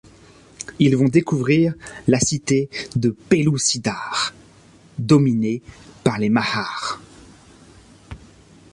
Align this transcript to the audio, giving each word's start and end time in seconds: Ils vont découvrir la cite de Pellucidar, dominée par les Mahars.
Ils 0.79 0.97
vont 0.97 1.07
découvrir 1.09 1.75
la 2.07 2.19
cite 2.19 2.55
de 2.95 3.11
Pellucidar, 3.11 4.33
dominée 4.97 5.61
par 6.03 6.17
les 6.17 6.29
Mahars. 6.29 6.99